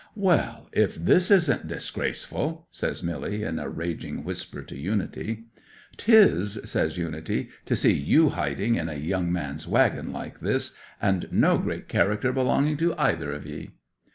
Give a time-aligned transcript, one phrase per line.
[0.15, 5.43] '"Well, if this isn't disgraceful!" says Milly in a raging whisper to Unity.
[5.95, 11.27] '"'Tis," says Unity, "to see you hiding in a young man's waggon like this, and
[11.31, 13.73] no great character belonging to either of ye!"